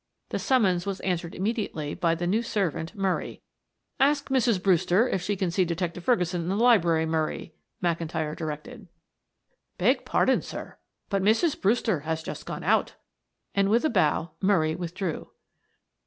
[0.29, 3.43] The summons was answered immediately by the new servant, Murray.
[3.99, 4.59] "Ask Mrs.
[4.59, 8.87] Brewster if she can see Detective Ferguson in the library, Murray," McIntyre directed.
[9.77, 10.79] "Beg pardon, sir,
[11.11, 11.61] but Mrs.
[11.61, 12.95] Brewster has just gone out,"
[13.53, 15.29] and with a bow Murray withdrew.